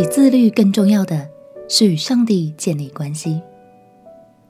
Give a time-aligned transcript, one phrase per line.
[0.00, 1.28] 比自律更重要的
[1.68, 3.42] 是与上帝建立关系。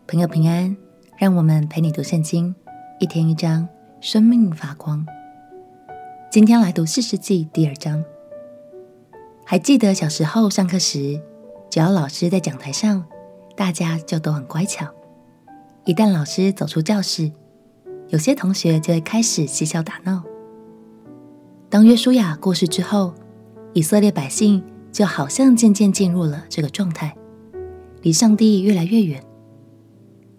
[0.06, 0.76] 朋友平安，
[1.18, 2.54] 让我们陪你读圣经，
[3.00, 3.68] 一天一章，
[4.00, 5.04] 生命发光。
[6.30, 8.04] 今天来读四世纪第二章。
[9.44, 11.20] 还记得小时候上课时，
[11.68, 13.04] 只要老师在讲台上，
[13.56, 14.86] 大家就都很乖巧。
[15.84, 17.32] 一旦老师走出教室，
[18.10, 20.22] 有些同学就会开始嬉笑打闹。
[21.68, 23.12] 当约书亚过世之后，
[23.72, 24.62] 以色列百姓
[24.92, 27.16] 就好像渐渐进入了这个状态，
[28.02, 29.22] 离上帝越来越远。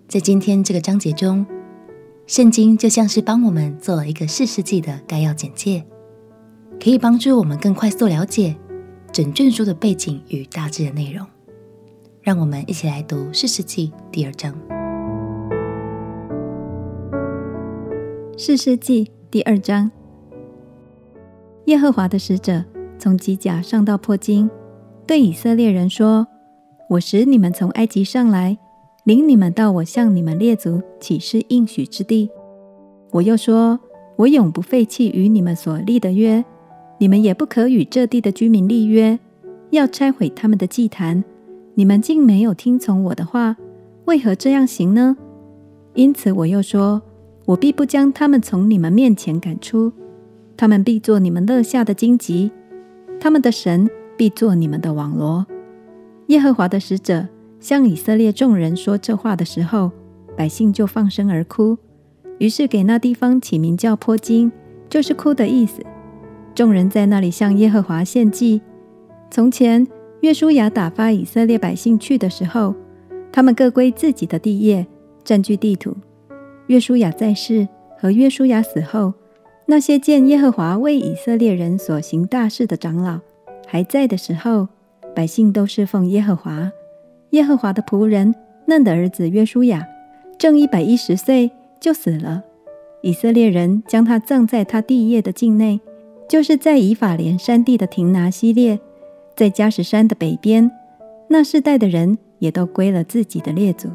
[0.08, 1.46] 在今天这个章节中，
[2.27, 5.86] 圣经就像是帮我们做了一个四世纪的概要简介，
[6.84, 8.55] 可以帮助我们更快速了解
[9.12, 11.26] 整卷书的背景与大致的内容。
[12.22, 14.54] 让我们一起来读四世纪第二章。
[18.38, 19.91] 四世纪第二章，
[21.66, 22.66] 耶和华的使者。
[23.02, 24.48] 从吉甲上到破金，
[25.08, 26.27] 对以色列人说
[26.88, 28.55] ：“我使你们从埃及上来，
[29.05, 32.29] 领你们到我向你们列祖起誓应许之地。
[33.10, 33.79] 我又说，
[34.18, 36.46] 我永不废弃与你们所立的约，
[36.99, 39.18] 你们也不可与这地的居民立约，
[39.72, 41.24] 要拆毁他们的祭坛。
[41.74, 43.57] 你们竟没有听从我的话，
[44.05, 45.18] 为何这样行呢？
[45.96, 47.02] 因此我又说，
[47.46, 49.91] 我必不将他们从你们面前赶出，
[50.55, 52.52] 他们必作你们肋下的荆棘。”
[53.22, 55.46] 他们的神必作你们的网罗。
[56.30, 57.28] 耶和华的使者
[57.60, 59.91] 向以色列众人说这话的时候，
[60.36, 61.78] 百姓就放声而哭。
[62.40, 64.52] 于是给那地方起名叫坡金，
[64.90, 65.84] 就是哭的意思。
[66.56, 68.59] 众人在那里向耶和华献祭。
[69.30, 69.88] 从前
[70.22, 72.74] 约书亚打发以色列百姓去的时候，
[73.31, 74.88] 他们各归自己的地业，
[75.24, 75.96] 占据地土。
[76.66, 77.68] 约书亚在世
[78.00, 79.13] 和约书亚死后。
[79.66, 83.19] 那些见耶和华为以色列人所行大事的长老
[83.67, 84.67] 还在的时候，
[85.16, 86.72] 百姓都侍奉耶和华。
[87.29, 88.35] 耶和华的仆人
[88.66, 89.88] 嫩的儿子约书亚
[90.38, 92.44] 正一百一十岁就死了。
[93.01, 95.79] 以色列人将他葬在他地业的境内，
[96.27, 98.79] 就是在以法莲山地的亭拿西列，
[99.35, 100.69] 在迦实山的北边。
[101.29, 103.89] 那世代的人也都归了自己的列祖。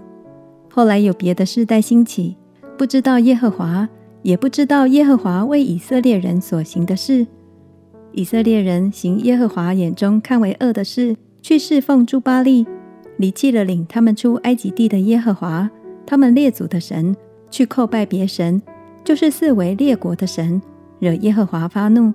[0.71, 2.37] 后来有别的世代兴起，
[2.79, 3.89] 不知道耶和华。
[4.27, 7.25] 也不知道耶和华为以色列人所行的事。
[8.11, 12.67] 以色列人行耶和华眼中看为恶的事，去侍奉诸巴利，
[13.19, 15.71] 离弃了领他们出埃及地的耶和华，
[16.05, 17.15] 他们列祖的神，
[17.53, 18.61] 去叩拜别神，
[19.05, 20.61] 就是四围列国的神，
[20.99, 22.13] 惹耶和华发怒，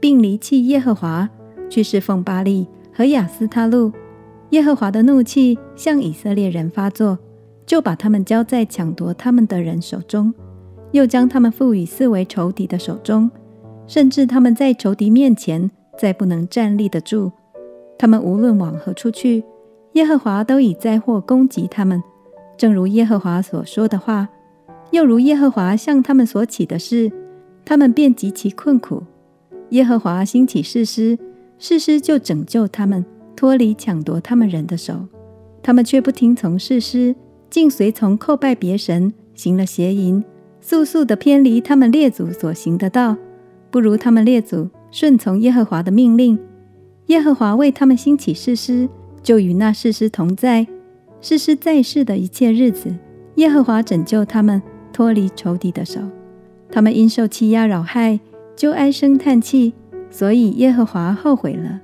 [0.00, 1.28] 并离弃耶和华，
[1.68, 3.92] 去侍奉巴力和亚斯他录。
[4.52, 7.18] 耶和华的怒气向以色列人发作，
[7.66, 10.32] 就把他们交在抢夺他们的人手中。
[10.92, 13.30] 又将他们赋予四围仇敌的手中，
[13.86, 17.32] 甚至他们在仇敌面前再不能站立得住。
[17.98, 19.42] 他们无论往何处去，
[19.92, 22.02] 耶和华都以灾祸攻击他们，
[22.56, 24.28] 正如耶和华所说的话，
[24.90, 27.10] 又如耶和华向他们所起的誓，
[27.64, 29.02] 他们便极其困苦。
[29.70, 31.18] 耶和华兴起士师，
[31.58, 33.04] 士师就拯救他们，
[33.34, 35.06] 脱离抢夺他们人的手。
[35.62, 37.14] 他们却不听从士师，
[37.48, 40.22] 竟随从叩拜别神，行了邪淫。
[40.62, 43.16] 速速地偏离他们列祖所行的道，
[43.68, 46.38] 不如他们列祖顺从耶和华的命令。
[47.06, 48.88] 耶和华为他们兴起士师，
[49.24, 50.66] 就与那士师同在。
[51.20, 52.94] 士师在世的一切日子，
[53.34, 54.62] 耶和华拯救他们
[54.92, 56.00] 脱离仇敌的手。
[56.70, 58.20] 他们因受欺压扰害，
[58.54, 59.74] 就唉声叹气，
[60.10, 61.80] 所以耶和华后悔了。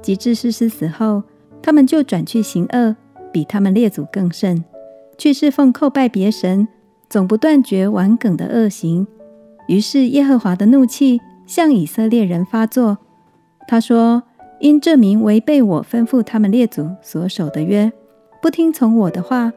[0.00, 1.22] 及至士师死后，
[1.62, 2.96] 他们就转去行恶，
[3.30, 4.64] 比他们列祖更甚，
[5.18, 6.66] 去侍奉叩拜别神。
[7.14, 9.06] 总不断绝顽梗的恶行，
[9.68, 12.98] 于是耶和华的怒气向以色列人发作。
[13.68, 14.24] 他说
[14.58, 17.92] ：“因这民违背我吩咐他们列祖所守的约，
[18.42, 19.52] 不听从我的话，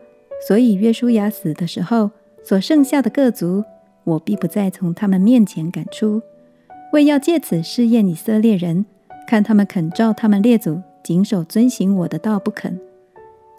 [0.48, 2.12] 所以约书亚死的时候，
[2.44, 3.64] 所剩下的各族，
[4.04, 6.22] 我必不再从他们面前赶出，
[6.94, 8.86] 为要借此试验以色列人，
[9.28, 12.80] 看他们肯照他们列祖谨守遵行我的道不肯。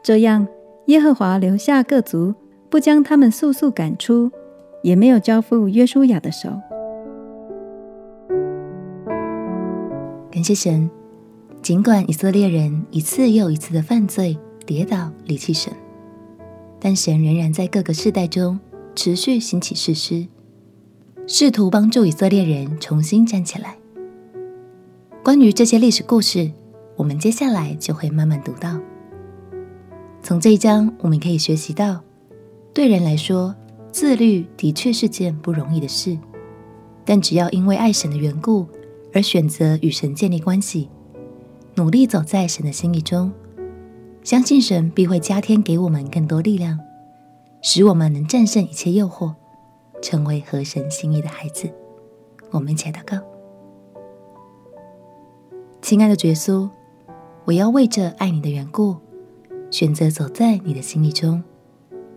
[0.05, 0.47] 这样，
[0.87, 2.33] 耶和华留下各族。”
[2.71, 4.31] 不将他们速速赶出，
[4.83, 6.51] 也没有交付约书亚的手。
[10.31, 10.89] 感谢神，
[11.63, 15.73] 尽管以色列人一次又一次的犯罪、跌倒、离弃神，
[16.79, 18.61] 但神仍然在各个世代中
[18.95, 20.27] 持续兴起士师，
[21.27, 23.77] 试图帮助以色列人重新站起来。
[25.25, 26.51] 关于这些历史故事，
[26.97, 28.79] 我们接下来就会慢慢读到。
[30.23, 32.03] 从这一章，我们可以学习到。
[32.79, 33.53] 对人来说，
[33.91, 36.17] 自律的确是件不容易的事，
[37.05, 38.69] 但只要因为爱神的缘故
[39.13, 40.89] 而选择与神建立关系，
[41.75, 43.33] 努力走在神的心意中，
[44.23, 46.79] 相信神必会加添给我们更多力量，
[47.63, 49.35] 使我们能战胜一切诱惑，
[50.01, 51.69] 成为合神心意的孩子。
[52.53, 53.21] 我们一起来祷告。
[55.83, 56.71] 亲爱的耶稣，
[57.45, 58.95] 我要为着爱你的缘故，
[59.69, 61.43] 选择走在你的心意中，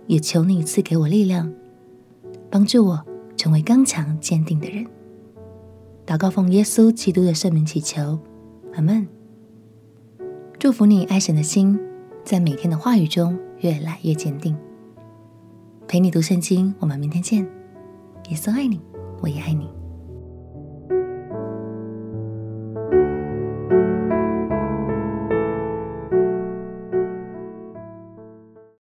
[0.08, 1.52] 也求你赐给我力量，
[2.50, 3.06] 帮助我
[3.36, 4.86] 成为刚强坚定的人。
[6.06, 8.20] 祷告奉耶稣基督的圣名祈求，
[8.74, 9.08] 阿门。
[10.60, 11.80] 祝福你爱神的心，
[12.24, 14.56] 在每天的话语中越来越坚定。
[15.88, 17.44] 陪你读圣经，我们明天见。
[18.30, 18.80] 耶稣爱你，
[19.22, 19.81] 我也爱你。